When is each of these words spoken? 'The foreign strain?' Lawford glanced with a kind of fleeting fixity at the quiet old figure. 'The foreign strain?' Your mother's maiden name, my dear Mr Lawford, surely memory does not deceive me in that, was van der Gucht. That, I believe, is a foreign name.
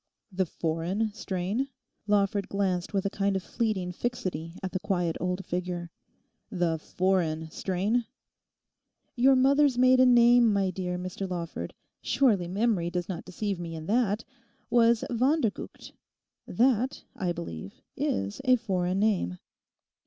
'The 0.31 0.47
foreign 0.47 1.13
strain?' 1.13 1.67
Lawford 2.07 2.49
glanced 2.49 2.91
with 2.91 3.05
a 3.05 3.09
kind 3.11 3.35
of 3.35 3.43
fleeting 3.43 3.91
fixity 3.91 4.55
at 4.63 4.71
the 4.71 4.79
quiet 4.79 5.15
old 5.21 5.45
figure. 5.45 5.91
'The 6.49 6.79
foreign 6.79 7.51
strain?' 7.51 8.05
Your 9.15 9.35
mother's 9.35 9.77
maiden 9.77 10.15
name, 10.15 10.51
my 10.51 10.71
dear 10.71 10.97
Mr 10.97 11.29
Lawford, 11.29 11.75
surely 12.01 12.47
memory 12.47 12.89
does 12.89 13.07
not 13.07 13.25
deceive 13.25 13.59
me 13.59 13.75
in 13.75 13.85
that, 13.85 14.23
was 14.71 15.03
van 15.11 15.39
der 15.41 15.51
Gucht. 15.51 15.91
That, 16.47 17.03
I 17.15 17.31
believe, 17.31 17.83
is 17.95 18.41
a 18.43 18.55
foreign 18.55 18.99
name. 18.99 19.37